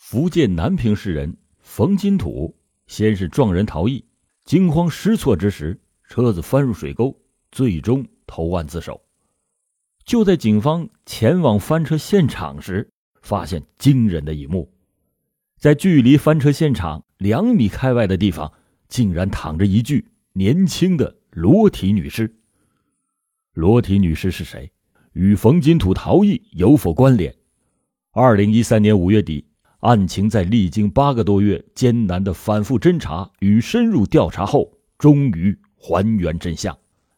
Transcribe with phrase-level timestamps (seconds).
[0.00, 2.56] 福建南平市人冯金土
[2.86, 4.02] 先是撞人逃逸，
[4.44, 7.14] 惊慌失措之时，车子翻入水沟，
[7.52, 9.02] 最终投案自首。
[10.04, 12.90] 就在警方前往翻车现场时，
[13.20, 14.72] 发现惊人的一幕：
[15.58, 18.50] 在距离翻车现场两米开外的地方，
[18.88, 22.34] 竟然躺着一具年轻的裸体女尸。
[23.52, 24.72] 裸体女尸是谁？
[25.12, 27.36] 与冯金土逃逸有否关联？
[28.12, 29.44] 二零一三年五月底。
[29.80, 36.76] 案情在历经八个多月艰难的反复侦查与深入调查后，终于还原真相。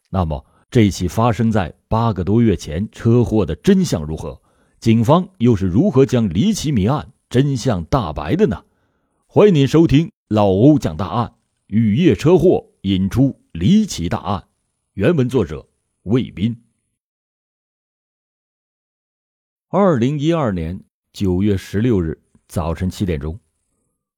[0.09, 4.41] 那么，这起发生在八个多月前车祸的真相如何？
[4.79, 8.63] 警方又是如何将离奇谜案真相大白的呢？
[9.27, 11.33] 欢迎您收听老欧讲大案，
[11.67, 14.47] 雨夜车祸引出离奇大案。
[14.93, 15.67] 原文作者
[16.03, 16.55] 魏斌。
[19.67, 22.22] 二零一二年九月十六日。
[22.53, 23.39] 早晨七点钟，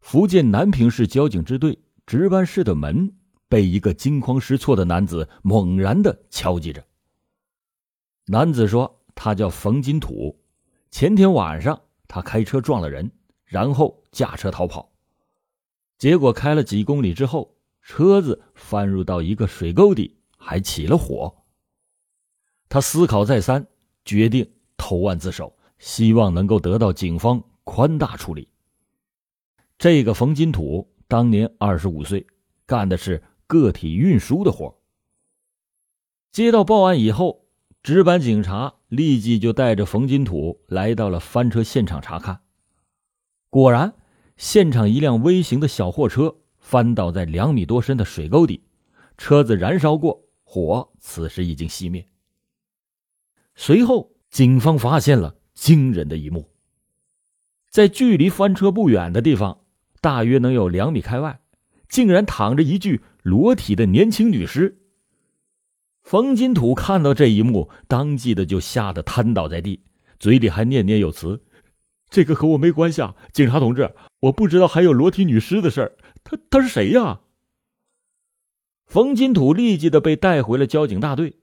[0.02, 3.16] 福建南平市交警支队值班室的门
[3.47, 6.86] 被一个惊慌失措的男子猛然的敲击着。
[8.25, 10.38] 男子说：“他叫冯金土，
[10.91, 13.09] 前天晚上他开车撞了人，
[13.45, 14.91] 然后驾车逃跑，
[15.97, 21.33] 结果开了几公里之后，车子翻入到一个水沟底，还起了火。
[22.67, 23.66] 他思考再三，
[24.03, 28.47] 决定投案自首，希望能够得到警方。”宽大处理。
[29.77, 32.25] 这个冯金土当年二十五岁，
[32.66, 34.80] 干的是个体运输的活。
[36.31, 37.45] 接到报案以后，
[37.83, 42.41] 值班警察立即就带着冯金土来到了翻车现场查看。
[43.49, 43.94] 果然，
[44.38, 48.63] 现场一辆微型的小货车翻倒在两米多深的水沟底，
[49.17, 52.07] 车子燃烧过，火此时已经熄灭。
[53.55, 56.50] 随后，警方发现了惊人的一幕。
[57.76, 59.59] 在距离翻车不远的地方，
[60.00, 61.42] 大约能有两米开外，
[61.90, 64.78] 竟然躺着一具裸体的年轻女尸。
[66.02, 69.84] 冯金土看到这一幕，当即的就吓得瘫倒在地，
[70.19, 71.44] 嘴里还念念有词
[72.09, 75.97] ：“这个和我没关系啊，警察同志，我不知道还有裸体女尸的事儿。
[76.24, 77.19] 他他是谁呀？”
[78.88, 81.40] 冯金土立即的被带回了交警大队，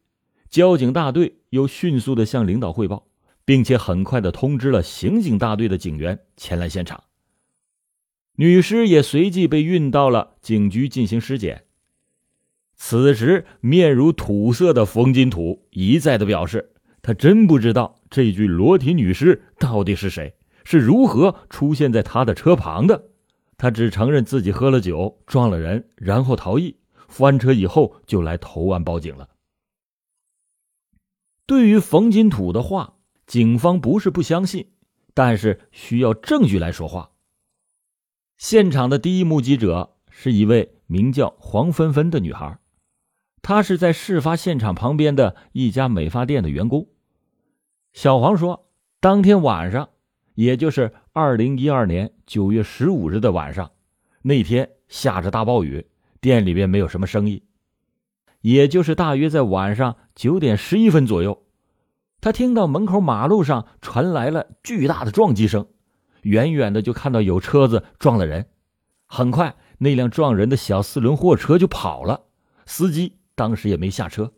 [0.48, 3.06] 交警大队又迅速的向领导汇报。
[3.44, 7.04] 并且很快的通知了刑警大队的警员前来现场。
[8.36, 11.64] 女尸也随即被运到了警局进行尸检。
[12.74, 16.72] 此时，面如土色的冯金土一再的表示，
[17.02, 23.10] 他真不知道这具裸体女尸到底是谁，是如何出现在他的车旁的。
[23.58, 26.76] 他只承认自己喝了酒撞了人，然后逃逸，
[27.08, 29.28] 翻车以后就来投案报警了。
[31.46, 32.94] 对于冯金土的话。
[33.32, 34.72] 警方不是不相信，
[35.14, 37.12] 但是需要证据来说话。
[38.36, 42.58] 现场的第一目击者是一位名叫黄芬芬的女孩，
[43.40, 46.88] 她是在事发现场旁边的一家美发店的员工。
[47.94, 48.68] 小黄说，
[49.00, 49.88] 当天晚上，
[50.34, 53.72] 也就是二零一二年九月十五日的晚上，
[54.20, 55.86] 那天下着大暴雨，
[56.20, 57.42] 店里边没有什么生意，
[58.42, 61.42] 也就是大约在晚上九点十一分左右。
[62.22, 65.66] 他听到门口马路上传来了巨大的撞击声，
[66.22, 68.48] 远远的就看到有车子撞了人。
[69.06, 72.26] 很快，那辆撞人的小四轮货车就跑了，
[72.64, 74.32] 司机当时也没下车。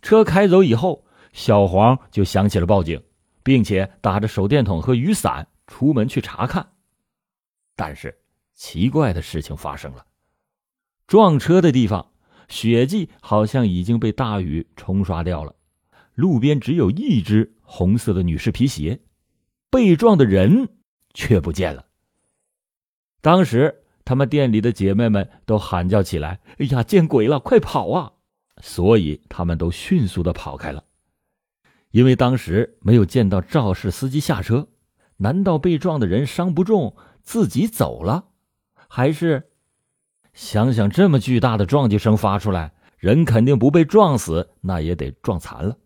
[0.00, 3.02] 车开走以后，小黄就想起了报警，
[3.42, 6.70] 并且打着手电筒和雨伞出门去查看。
[7.74, 8.18] 但是，
[8.54, 10.06] 奇怪的事情发生了：
[11.06, 12.12] 撞车的地方
[12.48, 15.54] 血迹好像已经被大雨冲刷掉了。
[16.16, 19.00] 路边只有一只红色的女士皮鞋，
[19.70, 20.70] 被撞的人
[21.12, 21.86] 却不见了。
[23.20, 28.12] 当时他们店里的姐妹们都喊叫起来：“哎呀，见鬼了，快跑啊！”
[28.62, 30.82] 所以他们都迅速的跑开了。
[31.90, 34.68] 因为当时没有见到肇事司机下车，
[35.18, 38.24] 难道被撞的人伤不重，自己走了？
[38.88, 39.50] 还是
[40.32, 45.76] 想想这么巨大的撞击声发出来，人肯定不被撞死，那也得撞残了。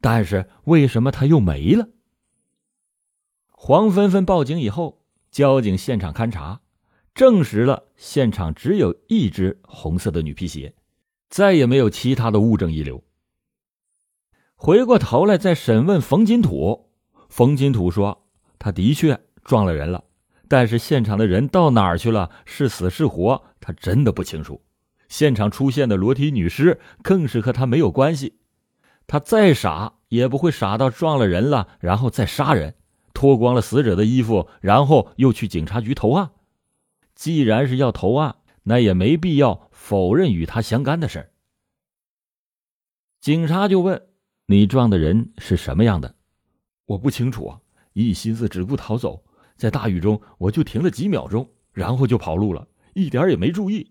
[0.00, 1.88] 但是为什么他又没了？
[3.50, 6.62] 黄芬芬报警以后，交警现场勘查，
[7.14, 10.74] 证实了现场只有一只红色的女皮鞋，
[11.28, 13.04] 再也没有其他的物证遗留。
[14.54, 16.90] 回过头来再审问冯金土，
[17.28, 18.26] 冯金土说
[18.58, 20.04] 他的确撞了人了，
[20.48, 24.62] 但是现场的人到哪儿去了，是死是活，他真的不清楚。
[25.08, 28.39] 现场出现的裸体女尸更是和他没有关系。
[29.10, 32.76] 他再傻也不会傻到撞了人了然后再杀人，
[33.12, 36.30] 脱光了死者的衣服，然后又去警察局投案。
[37.16, 41.32] 既然是要投案，那也没必要否认与他相干的事儿。
[43.20, 44.00] 警察就问
[44.46, 46.14] ：“你撞的人是什么样的？”
[46.86, 47.60] 我不清楚啊，
[47.94, 49.24] 一心思只顾逃走，
[49.56, 53.90] 在大雨中我就停了几秒钟，然后就跑路了，一点也没注意。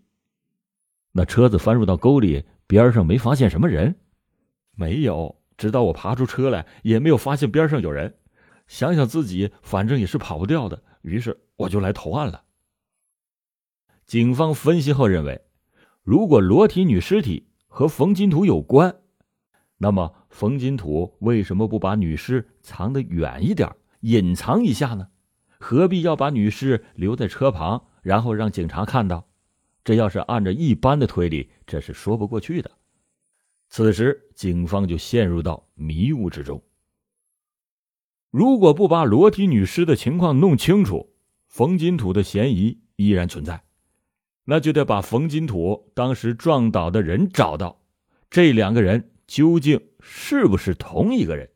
[1.12, 3.94] 那车子翻入到沟里，边上没发现什么人？
[4.80, 8.14] 没有，直到我爬出车来，也没有发现边上有人。
[8.66, 12.44] 想想自己反正也是跑不掉的，于是我就来投案了。
[14.06, 15.42] 警方分析后认为，
[16.02, 18.96] 如果裸体女尸体和冯金土有关。
[19.76, 25.08] 那么，冯金土为什么不把女尸藏得远一点，隐藏一下呢？
[25.58, 29.28] 何必要把女尸留在车旁，然后让警察看到？
[29.84, 32.70] 这要是按照一般的推理，这是说不过去的。
[33.70, 36.62] 此时，警方就陷入到迷雾之中。
[38.30, 41.14] 如果不把裸体女尸的情况弄清楚，
[41.46, 43.62] 冯金土的嫌疑依然存在，
[44.44, 47.80] 那就得把冯金土当时撞倒的人找到，
[48.28, 49.06] 这两个人。
[49.30, 51.48] 究竟是不是同一个人？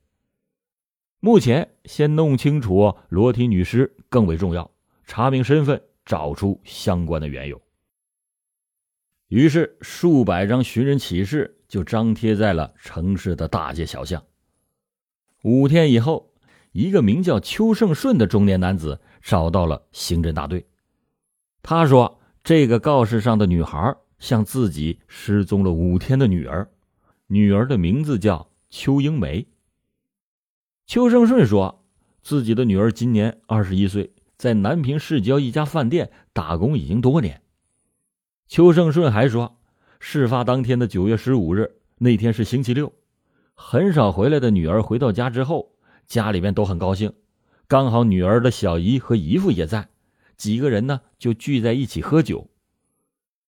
[1.18, 4.70] 目前先弄清楚裸体女尸更为重要，
[5.06, 7.60] 查明身份，找出相关的缘由。
[9.26, 14.22] 于是，数百张寻人启事就张贴在了城市的大街小巷。
[15.42, 16.30] 五天以后，
[16.70, 20.68] 一个名叫邱胜顺的中年男子找到了刑侦大队。
[21.62, 26.70] 他说：“这个告示上的女孩像自己失踪了五天的女儿。”
[27.26, 29.44] 女儿的名字叫邱英梅。
[30.86, 31.84] 邱胜顺说，
[32.22, 37.42] 自己的女儿今年二十一岁，在南平市郊一家饭店打工已经多年。
[38.46, 39.58] 邱胜顺还说，
[40.00, 42.92] 事发当天的九月十五日那天是星期六，
[43.54, 45.72] 很少回来的女儿回到家之后，
[46.06, 47.12] 家里面都很高兴，
[47.66, 49.88] 刚好女儿的小姨和姨父也在，
[50.36, 52.48] 几个人呢就聚在一起喝酒。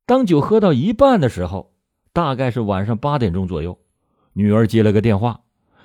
[0.05, 1.73] 当酒喝到一半的时候。
[2.13, 3.79] 大概是晚上八点钟左右，
[4.33, 5.43] 女儿接了个电话，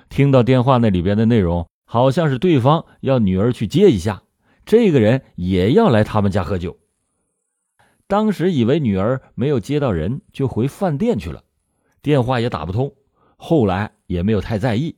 [0.08, 4.22] 听到电话那里边的内容，好像是对方要女儿去接一下，
[4.64, 6.78] 这个人也要来他们家喝酒。
[8.12, 11.42] 当时以为女儿没有接到人，就回饭店去了，
[12.02, 12.94] 电话也打不通，
[13.38, 14.94] 后来也没有太在意。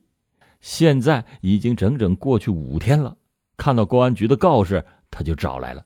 [0.59, 3.15] 现在已经整整过去五天了，
[3.55, 5.85] 看到公安局的告示，他就找来了，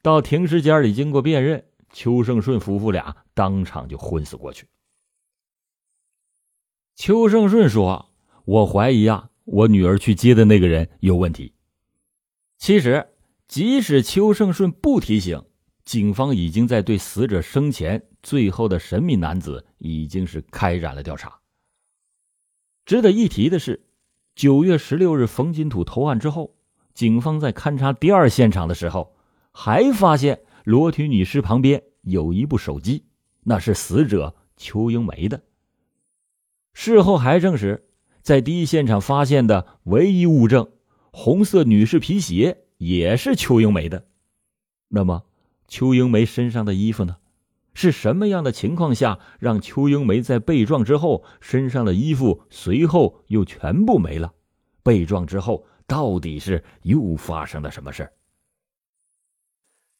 [0.00, 1.64] 到停尸间里经过辨认。
[1.92, 4.68] 邱胜顺夫妇俩当场就昏死过去。
[6.94, 8.12] 邱胜顺说
[8.46, 11.52] ：“我怀疑啊，我女儿去接的那个人有问题。”
[12.58, 13.08] 其实，
[13.48, 15.42] 即使邱胜顺不提醒，
[15.84, 21.40] 警方已经在对死者生前最后的神秘男子已经是开展了调查。
[22.84, 23.86] 值得一提的是，
[24.34, 26.54] 九月十六日冯金土投案之后，
[26.94, 29.16] 警方在勘察第二现场的时候，
[29.52, 30.40] 还发现。
[30.64, 33.06] 裸体女尸旁边有一部手机，
[33.44, 35.42] 那是死者邱英梅的。
[36.74, 37.88] 事后还证实，
[38.20, 40.70] 在第一现场发现的唯一物证——
[41.10, 44.08] 红色女士皮鞋，也是邱英梅的。
[44.88, 45.26] 那么，
[45.68, 47.18] 邱英梅身上的衣服呢？
[47.74, 54.34] 是什么样的情况下让邱英梅在被撞之后身上的衣服随后又全部没了？
[54.82, 58.12] 被撞之后到底是又发生了什么事儿？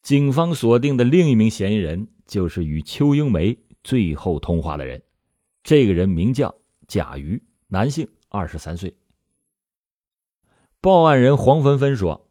[0.02, 5.02] 警方锁定的另一名嫌疑人就是与邱英梅最后通话的人，
[5.62, 6.54] 这个人名叫
[6.88, 8.96] 贾瑜，男性，二十三岁。
[10.80, 12.27] 报案人黄芬芬说，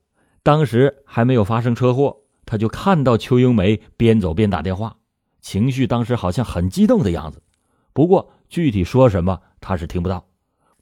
[0.48, 4.96] 当时还没有发生车祸，他就看到邱英梅边走边打电话，
[5.42, 7.44] 情绪当时好像很激动的样子。
[7.92, 10.26] 不过具体说什么他是听不到。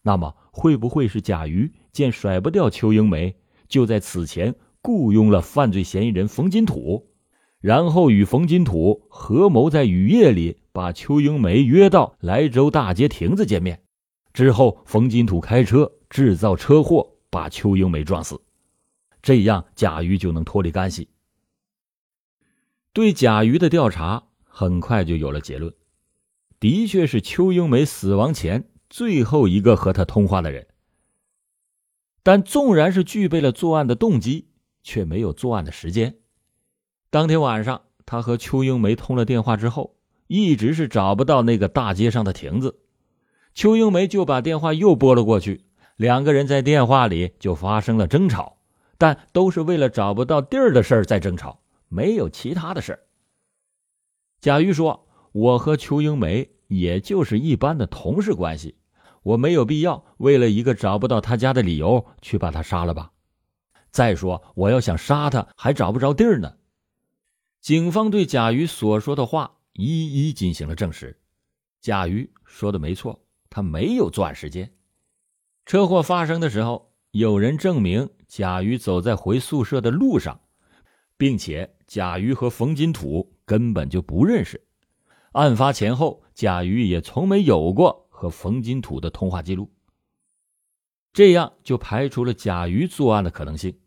[0.04, 3.36] 那么会不会是贾瑜见甩不掉邱英梅，
[3.68, 4.54] 就在此前？
[4.84, 7.08] 雇佣了犯罪嫌疑人冯金土，
[7.60, 13.82] 然后与冯金土合谋在雨夜里把邱英梅约到莱州大街亭子见面，
[14.32, 18.40] 之后冯金土开车制造车祸把邱英梅撞死，
[19.26, 21.10] 这样贾瑜就能脱离干系。
[22.94, 25.74] 对贾瑜的调查很快就有了结论，
[26.62, 30.68] 的确是邱英梅死亡前最后一个和他通话的人，
[32.24, 34.48] 但纵然是具备了作案的动机。
[34.88, 36.18] 却没有作案的时间。
[37.10, 39.96] 当天晚上，他和邱英梅通了电话之后，
[40.28, 42.82] 一直是找不到那个大街上的亭子。
[43.56, 45.66] 邱英梅就把电话又拨了过去，
[45.96, 48.55] 两个人在电话里就发生了争吵，
[48.98, 53.00] 但都是为了找不到地儿的事儿在争吵，没有其他的事儿。
[54.40, 58.76] 贾玉说：“我和邱英梅也就是一般的同事关系，
[59.24, 63.12] 我没有必要为了一个找不到他家的理由去把他杀了吧？
[63.92, 66.58] 再说，我要想杀他，还找不着地儿呢。
[67.62, 71.20] 警方对贾瑜所说的话一一进行了证实。
[71.82, 74.72] 贾瑜说的没错，他没有作案时间。
[75.66, 80.42] 车祸发生的时候，有人证明贾瑜走在回宿舍的路上，
[81.16, 84.62] 并且贾瑜和冯金土根本就不认识。
[85.32, 89.72] 案发前后，贾瑜也从没有过和冯金土的通话记录，
[91.14, 93.80] 这样就排除了贾瑜作案的可能性。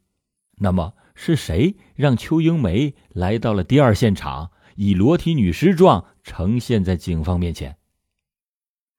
[0.57, 7.77] 那么是谁让邱英梅来到了第二现场，以裸体女尸状呈现在警方面前？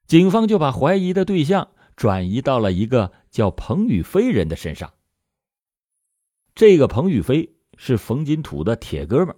[0.06, 4.94] 警方就把怀疑的对象转移到了一个叫彭宇飞人的身上。
[6.60, 9.34] 这个彭宇飞是冯金土的铁哥们，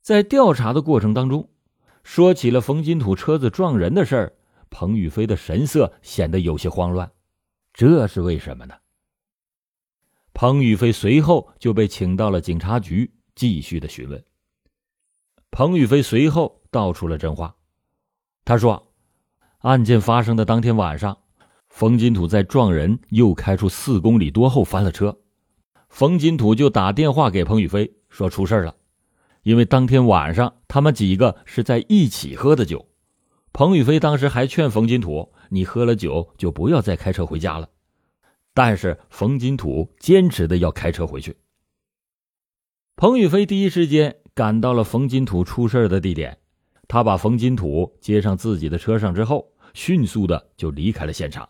[0.00, 1.50] 在调查的过程当中。
[2.02, 4.32] 说起了冯金土车子撞人的事儿，
[4.70, 7.12] 彭宇飞的神色显得有些慌乱，
[7.74, 8.76] 这是为什么呢？
[10.32, 14.24] 彭宇飞随后就被请到了警察局，继续的询问。
[15.50, 17.54] 彭宇飞随后道出了真话，
[18.46, 18.94] 他说
[19.60, 21.18] ：“案件发生的当天晚上，
[21.68, 25.14] 冯金土在撞人又开出四公里多后翻了车，
[25.88, 28.74] 冯金土就打电话给彭宇飞说出事了。”
[29.42, 32.88] 因为当天晚上他们几个是在一起喝的酒，
[33.52, 37.70] 彭宇飞当时还劝冯金土：“你喝了酒就不要再开车回家了。”
[38.52, 41.36] 但是冯金土坚持的要开车回去。
[42.96, 46.38] 彭宇飞第一时间赶到了冯金土出事的地点，
[46.88, 51.48] 他把冯金土接上自己的车上之后，迅速的就离开了现场。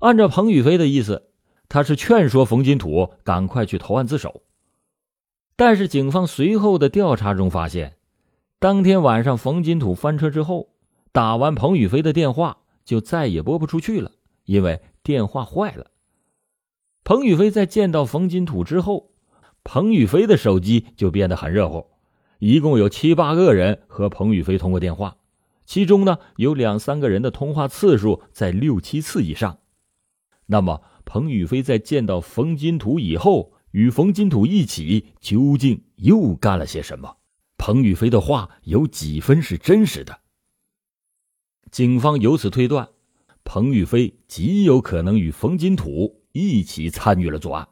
[0.00, 1.30] 按照彭宇飞的意思，
[1.68, 4.42] 他是劝说冯金土赶快去投案自首。
[5.56, 7.96] 但是，警方随后的调查中发现，
[8.58, 10.68] 当天晚上冯金土翻车之后，
[11.12, 14.12] 打完彭宇飞的电话就再也拨不出去了，
[14.44, 15.90] 因为电话坏了。
[17.04, 19.12] 彭宇飞在见到冯金土之后，
[19.64, 21.86] 彭宇飞的手机就变得很热乎，
[22.38, 25.16] 一共有七八个人和彭宇飞通过电话，
[25.64, 29.58] 其中呢有两三个人的通话次数在六七次以上。
[30.46, 33.54] 那么，彭宇飞在见到冯金土以后。
[33.72, 37.18] 与冯金土一起，究竟又干了些什么？
[37.58, 40.18] 彭宇飞的话有几分是真实的？
[41.70, 42.88] 警方由此推断，
[43.44, 47.68] 彭宇飞极有可能与冯金土一起参与了作案。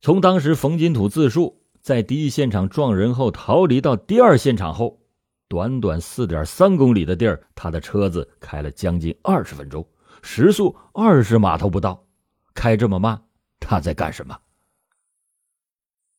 [0.00, 5.02] 从当时冯金土自述在第一现场撞人后逃离到第二现场后，
[5.48, 9.86] 短短四点三公里的地儿，他的车子开了将近二十分钟，
[10.22, 12.06] 时速二十码都不到，
[12.54, 13.24] 开这么慢，
[13.60, 14.40] 他在干什么？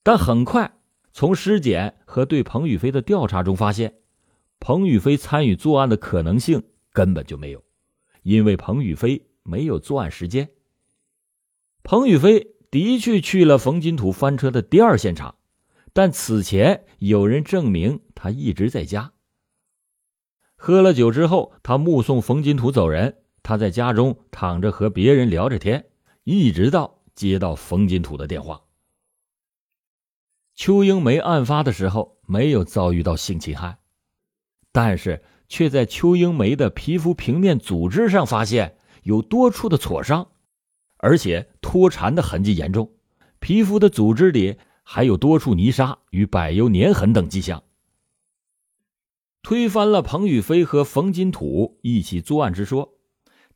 [0.03, 0.79] 但很快，
[1.11, 3.95] 从尸检和对彭宇飞的调查中发现，
[4.59, 6.63] 彭宇飞参与作案的可能性
[6.93, 7.63] 根本就没有，
[8.23, 10.49] 因为彭宇飞没有作案时间。
[11.83, 15.35] 彭宇飞的确去了冯金土翻车的第二现场，
[15.93, 19.13] 但此前有人证明他一直在家。
[20.55, 25.85] 喝了酒之后，他目送冯金土走人，他在家中躺着和别人聊着天，
[26.25, 28.61] 一直到接到冯金土的电话。
[30.53, 33.77] 邱英梅案发的时候没有遭遇到性侵害，
[34.73, 40.27] 但是却在邱英梅的皮肤平面组织上发现有多处的挫伤，
[40.97, 42.91] 而且脱缠的痕迹严重，
[43.39, 47.63] 皮肤的组织里还有多处泥沙与柏油粘痕等迹象，
[49.41, 52.95] 推翻了彭宇飞和冯金土一起作案之说，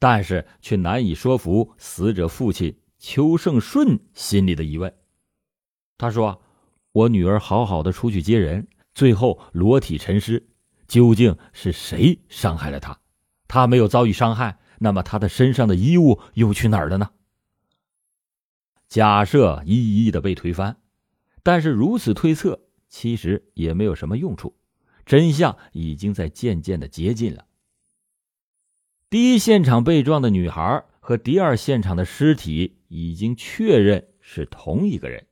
[0.01, 4.93] 但是却难以说服死者父亲邱胜顺心里的疑问。
[5.97, 6.41] 他说。
[6.93, 10.49] 我女儿好好的出去接人，最后裸体沉尸，
[10.89, 12.99] 究竟是谁伤害了她？
[13.47, 17.11] 她没有遭遇伤害，那么她的身上的衣物又去哪儿了呢？
[18.89, 20.81] 假设一一的被推翻，
[21.43, 24.53] 但是如此推测其实也没有什么用处，
[25.05, 27.45] 真相已经在渐渐的接近了。
[29.11, 35.25] 第一现场被撞的女孩和第二现场的尸体已经确认是同一个人，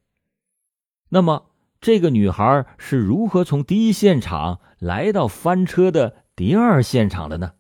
[1.07, 1.45] 那么。
[1.79, 7.53] 这个女孩是如何从第一现场来到翻车的第二现场的呢？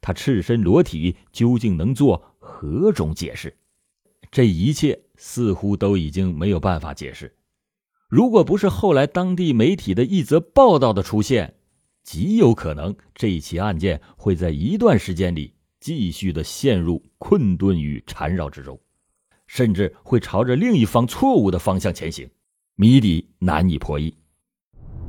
[0.00, 3.58] 她赤身裸体，究竟能做何种解释？
[4.30, 7.36] 这一切似乎都已经没有办法解释。
[8.08, 11.56] 如果不是后来当地媒体的一则报道的出现，
[12.02, 18.78] 极有可能这起案件会在一段时间里继续的陷入困顿与缠绕之中，
[19.46, 22.28] 甚至会朝着另一方错误的方向前行。
[22.74, 24.16] 谜底难以破译。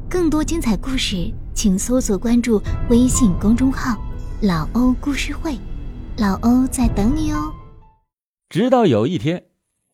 [0.09, 3.97] 更多精彩故事，请搜索关注微信公众号
[4.41, 5.57] 老欧故事会，
[6.17, 7.53] 老欧在等你哦。
[8.49, 9.45] 直到有一天，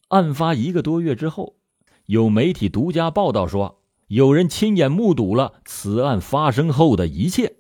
[0.07, 1.57] 案发一个多月之后，
[2.07, 7.57] 有媒体独家报道说，有人亲眼目睹了此案发生后的一切，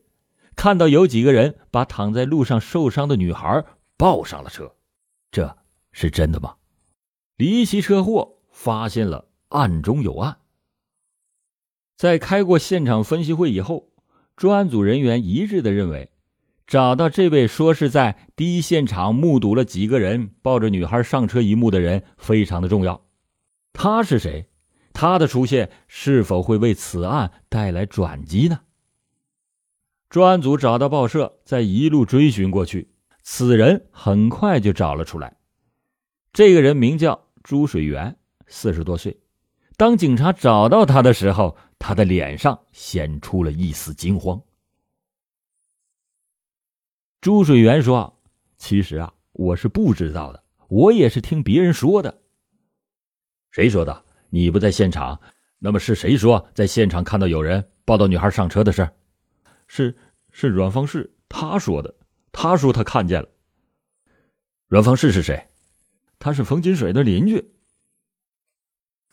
[0.55, 3.65] 看到有几个人把躺在路上受伤的女孩
[3.97, 4.75] 抱上了车，
[5.29, 5.57] 这
[5.91, 6.55] 是真的吗？
[7.35, 10.37] 离奇车祸发现了案中有案。
[11.97, 13.89] 在开过现场分析会以后，
[14.35, 16.11] 专案组人员一致的认为，
[16.65, 23.05] 找到这位说是在第一现场目睹了几个人抱着女孩上车一幕的人非常的重要。
[23.73, 24.47] 他是谁？
[24.99, 28.61] 他的出现是否会为此案带来转机呢？
[30.09, 32.89] 专案组找到报社，在一路追寻过去，
[33.21, 35.37] 此人很快就找了出来。
[36.33, 39.19] 这个人名叫朱水源，四十多岁。
[39.75, 44.41] 当警察找到他的时候，他的脸上显出了一丝惊慌。
[47.21, 48.19] 朱水源说
[48.57, 52.23] ：“其实啊，我是不知道的，我也是听别人说的。
[53.51, 54.06] 谁说的？
[54.29, 55.19] 你不在现场，
[55.59, 58.89] 那么是谁说在现场看到有人抱到女孩上车的事？
[59.67, 59.95] 是
[60.31, 61.95] 是阮方氏他说的，
[62.31, 63.29] 他说他看见了。
[64.67, 65.47] 阮方氏是谁？
[66.19, 67.53] 他是冯金水的邻居。”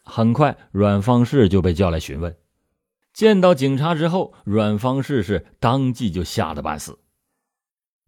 [0.04, 2.37] 很快，阮方氏就被叫来询问。
[3.12, 6.99] 见到警察之后，阮方氏是当即就吓得半死。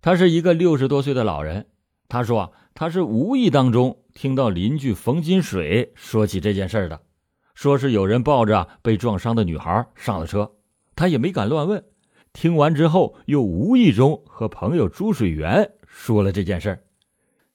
[0.03, 1.69] 他是一个六十多岁的老人。
[2.09, 7.03] 他说：“他是无意当中听到邻居冯金水说起这件事的，
[7.55, 10.57] 说是有人抱着被撞伤的女孩上了车，
[10.95, 11.85] 他也没敢乱问。
[12.33, 16.83] 听完之后，又无意中和朋友朱水源说了这件事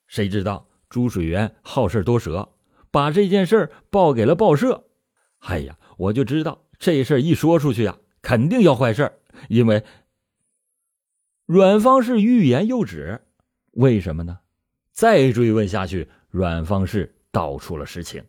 [0.05, 2.47] 谁知道朱水源好事多舌。”
[2.91, 4.85] 把这件事报给了报社，
[5.39, 9.11] 哎呀，我就知道这事一说出去呀，肯定要坏事
[9.47, 9.83] 因为
[11.45, 13.21] 阮方是欲言又止，
[13.71, 14.39] 为什么呢？
[14.91, 18.23] 再追问下去，阮方是道出了实情，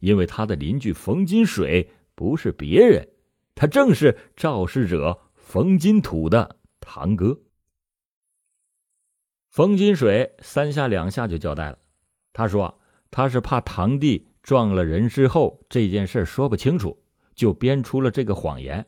[0.00, 3.08] 因为他的邻居冯金水不是别人，
[3.54, 7.40] 他正是肇事者冯金土的堂哥。
[9.48, 11.78] 冯金水三下两下就交代了，
[12.34, 12.78] 他说。
[13.14, 16.98] 他是怕堂弟撞了人之后这件事说不清楚，
[17.34, 18.86] 就编出了这个谎言。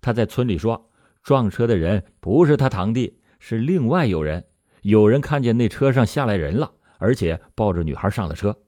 [0.00, 0.90] 他在村里说
[1.22, 4.42] 撞车的人不是他堂弟，是另外有人。
[4.80, 8.58] 有人看见那车上下来人了，而且抱着女孩上了车。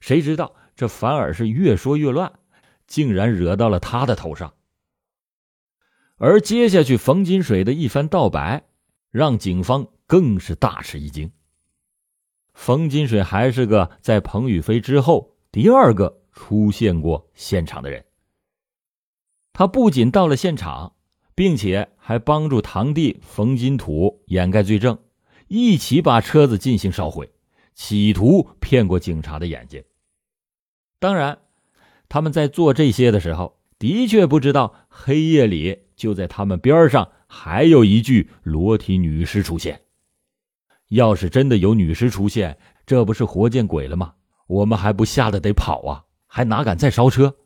[0.00, 2.32] 谁知道这反而是越说越乱，
[2.86, 4.54] 竟然惹到了他的头上。
[6.16, 8.64] 而接下去冯金水的一番道白，
[9.10, 11.32] 让警方更是大吃一惊。
[12.52, 18.04] 冯金水还是个在彭宇飞之后第二个出现过现场的人。
[19.52, 20.94] 他不仅到了现场，
[21.34, 24.98] 并且还帮助堂弟冯金土掩盖罪证，
[25.48, 27.30] 一起把车子进行烧毁，
[27.74, 29.82] 企图骗过警察的眼睛。
[30.98, 31.38] 当然，
[32.08, 39.80] 他们在做这些的时候，的确不知道黑夜里就在他们边上还有一具裸体女尸出现。
[40.88, 44.14] 要是真的有女尸出现，这不是活见鬼了吗？
[44.46, 46.04] 我们还不吓得得跑啊？
[46.26, 47.36] 还哪敢再烧车？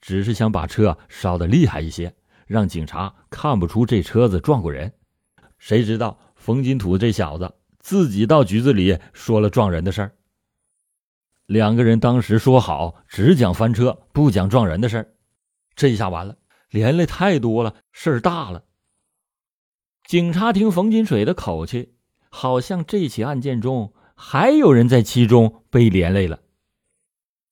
[0.00, 2.14] 只是想把车烧得厉害一些，
[2.46, 4.92] 让警察看不出这车子撞过人。
[5.58, 10.12] 谁知道冯金土这小子自己到局子里说了撞人的事儿。
[11.46, 15.14] 两个人当时说好只讲翻车，不讲撞人的事儿，
[15.74, 16.36] 这下完了，
[16.70, 18.64] 连累太多了，事儿大了。
[20.04, 21.94] 警察听冯金水的口气。
[22.30, 26.40] 好像这起案件中还有人在其中被连累了，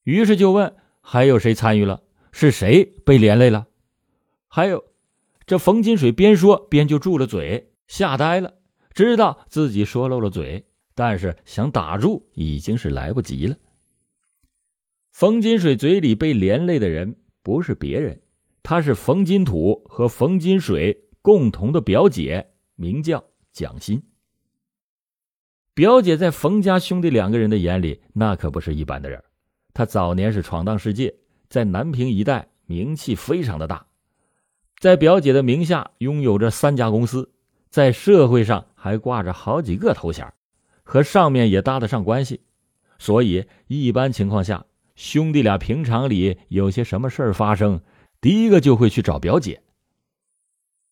[0.03, 2.03] 于是就问还有谁参与了？
[2.31, 3.69] 是谁被连累了？
[4.49, 4.85] 还有，
[5.47, 8.56] 这冯金水边说边就住了嘴，吓呆了，
[8.97, 13.55] 知道自己说漏了嘴，但是想打住已经是来不及了。
[15.13, 18.19] 冯金水嘴里被连累的人不是别人，
[18.63, 24.03] 他是冯金土和冯金水共同的表姐，名叫蒋欣。
[25.75, 29.23] 表姐在冯家兄弟两个人的眼里，那可不是一般的人。
[29.75, 31.15] 她早年是闯荡世界，
[31.51, 33.87] 在南平一带名气非常的大，
[34.79, 37.31] 在表姐的名下拥有着三家公司，
[37.77, 40.33] 在社会上还挂着好几个头衔，
[40.83, 42.41] 和上面也搭得上关系。
[42.99, 47.83] 所以一般情况下，兄弟俩平常里有些什么事儿发生，
[48.23, 49.63] 第一个就会去找表姐。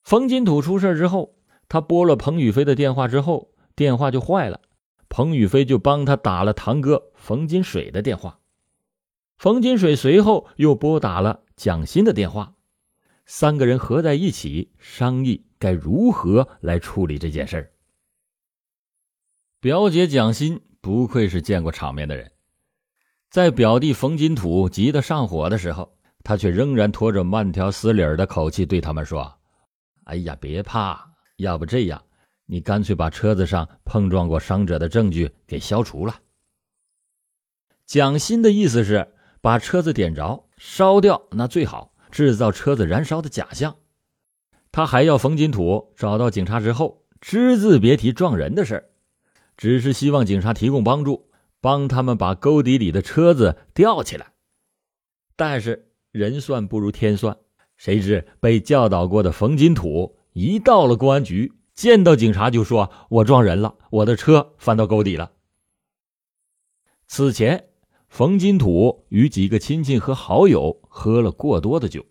[0.02, 1.36] 冯金土出事之后，
[1.70, 4.60] 他拨了彭宇飞的电话之后，电话就坏了。
[5.08, 8.40] 彭宇飞就帮他打了堂哥冯金水的电话，
[9.38, 12.56] 冯金水随后又拨打了蒋欣的电话，
[13.24, 17.72] 三个人合在一起商议该如何来处理这件事儿
[19.60, 22.30] 表姐蒋欣不愧是见过场面的人，
[23.30, 29.38] 在表弟冯金土急得上火的时候，他却仍然拖着慢条斯理的口气对他们说
[30.04, 32.04] ：“哎呀，别怕，要不这样，
[32.44, 36.20] 你干脆把车子上碰撞过伤者的证据给消除了。”
[37.88, 43.74] 蒋欣的意思是把车子点着烧掉，那最好制造车子燃烧的假象。
[44.74, 48.90] 他还要冯金土找到警察之后，只字别提撞人的事儿。
[49.56, 54.32] 只是希望警察提供帮助，帮他们把沟底里的车子吊起来。
[55.36, 57.36] 但是人算不如天算，
[57.76, 65.30] 谁知被教导过的冯金土一到了公安局，见到警察就说：“我撞人了，我的车翻到沟底了。”
[67.06, 67.68] 此前，
[68.08, 72.04] 冯金土与几个亲戚和好友喝了过多的酒，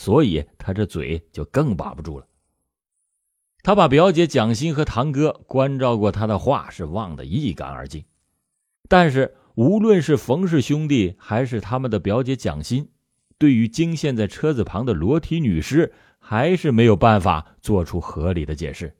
[0.00, 2.26] 所以他这嘴就更把不住了。
[3.62, 8.06] 他把表姐蒋欣和堂哥关照过他的话是忘得一干二净，
[8.88, 12.88] 但是无论是冯氏兄弟还是他们的表姐蒋欣，
[13.36, 18.96] 对于惊现在车子旁的裸体女尸，还是没有办法做出合理的解释。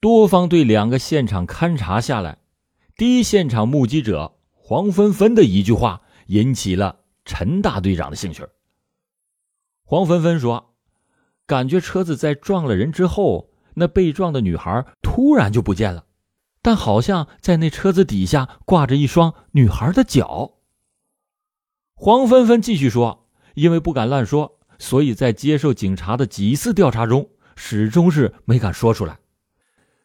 [0.00, 2.38] 多方对两个现场勘查下来，
[2.96, 8.42] 第一现场目击者黄芬芬的一句话引起了陈大队长的兴趣。
[9.86, 10.74] 黄芬芬说。
[11.46, 16.06] 感觉车子在撞了人之后，那被撞的女孩突然就不见了，
[16.60, 20.54] 但好像在那车子底下挂着一双女孩的脚。
[21.94, 29.20] 黄芬芬继续说：“因为不敢乱说，所以在接受警察的几次调查中，始终是没敢说出来。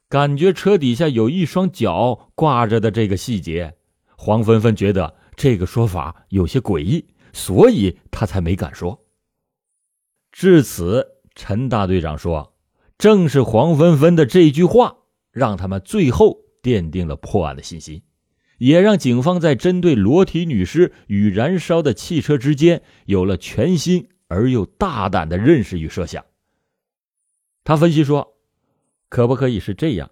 [0.08, 3.74] 感觉车底下有一双脚挂着的这个细节，
[4.16, 9.01] 黄芬芬觉得这个说法有些诡异，所以她才没敢说。
[10.42, 12.56] 至此。”陈大队长说
[12.98, 14.96] ：“正是黄芬芬的这句话，
[15.32, 18.02] 让他们最后奠定了破案的信心，
[18.58, 26.26] 也让警方在针对裸体女尸与燃烧的汽车之间有了全新而又大胆的认识与设想。”
[27.64, 28.34] 他分析说
[29.10, 30.10] ：“可不可以是这样？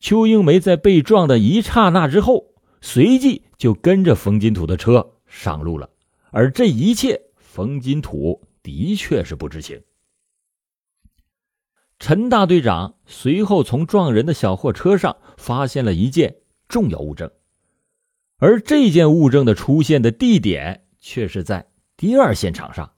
[0.00, 5.88] 邱英梅在被撞的一刹那之后，随即就跟着冯金土的车上路了，
[6.32, 9.82] 而这一切，冯金土的确是不知情。”
[11.98, 17.30] 陈大队长随后从撞人的小货车上发现了一件重要物证，
[18.38, 22.92] 而这件物证的出现的地点却是在第二现场上，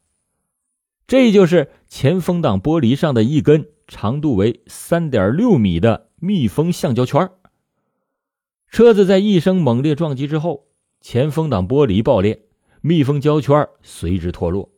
[1.08, 7.28] 这就是前风挡玻璃上的一根长度为三点六米的密封橡胶圈。
[8.68, 10.68] 车子在一声猛烈撞击之后，
[11.00, 12.40] 前风挡玻璃爆裂，
[12.80, 14.70] 密封胶圈随之脱落，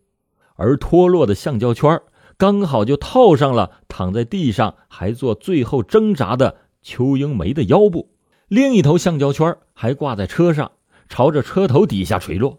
[0.55, 2.01] 而脱落的橡胶圈。
[2.37, 8.11] 刚好就套上了躺在地上还做最后挣扎的邱英梅的腰部，
[8.49, 10.73] 另一头橡胶圈还挂在车上，
[11.09, 12.59] 朝着车头底下垂落。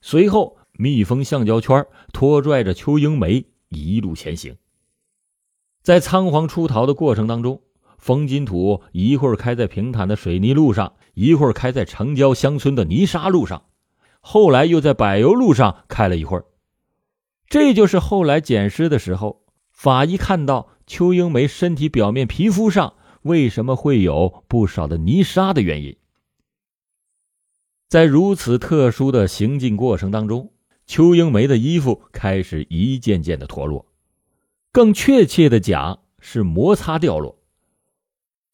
[0.00, 4.56] 随后，密封橡胶圈拖拽着邱英梅一路前行。
[5.82, 7.60] 在仓皇出逃的过程当中，
[7.98, 13.64] 冯金土一会儿开在平坦的水泥路上，一会儿开在城郊乡村的泥沙路上，
[14.20, 16.46] 后来又在柏油路上开了一会儿。
[17.48, 25.96] 这就是后来捡尸的时候，法医看到邱英梅身体表面皮肤上为什么会有不少的泥沙的原因。
[27.88, 30.50] 在如此特殊的行进过程当中，
[30.86, 33.86] 邱英梅的衣服开始一件件的脱落，
[34.72, 37.38] 更确切的讲是摩擦掉落。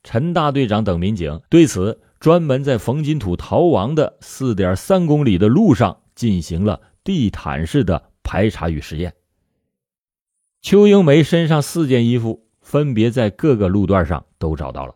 [0.02, 8.11] 陈大队长等民警对此专门在冯金土逃亡的四点三公里的路上进行了地毯式的。
[8.22, 9.14] 排查与实验。
[10.60, 14.94] 邱英梅身上四件衣服分别在各个路段上都找到了，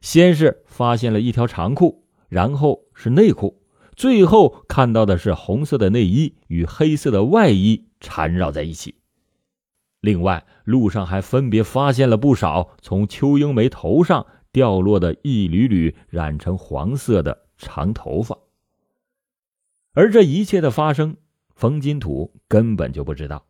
[0.00, 3.62] 先是发现了一条长裤，然后是内裤，
[3.94, 8.96] 最后看到的是红色的内衣与黑色的外衣缠绕在一起。
[10.00, 18.36] 另外，路上还分别发现了不少从邱英梅头上掉落的一缕缕染成黄色的长头发。
[19.92, 21.16] 而这一切的发生。
[21.56, 23.44] 冯金土根本就不知道，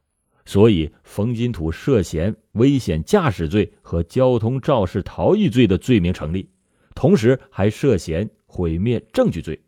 [0.44, 6.48] 所以冯金土涉嫌危险驾驶罪和交通肇事逃逸罪的罪名成立，
[6.94, 9.60] 同时还涉嫌毁灭证据罪，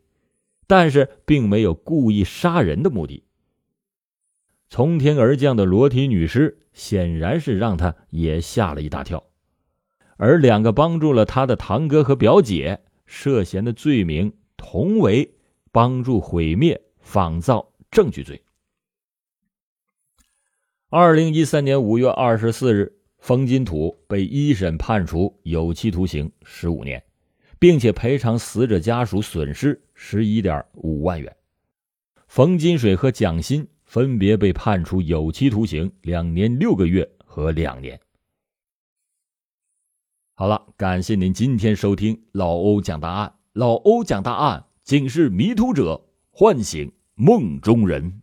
[0.69, 3.25] 但是并没有故意杀人的目的。
[4.71, 9.25] 从天而降的裸体女尸显然是让他也吓了一大跳，
[10.17, 15.35] 而两个帮助了他的堂哥和表姐涉嫌的罪名同为
[15.73, 17.73] 帮助毁灭、仿造。
[17.91, 18.43] 证据罪。
[20.91, 27.03] 二零一三年五月二十四日，冯金土被一审判处有期徒刑十五年，
[27.59, 31.37] 并且赔偿死者家属损失十一点五万元。
[32.27, 38.01] 冯金水和蒋鑫分别被判处有期徒刑两年六个月和两年。
[40.35, 43.35] 好了，感谢您今天收听老欧讲大案。
[43.53, 48.23] 老欧讲大案，警示迷途者，唤醒梦中人。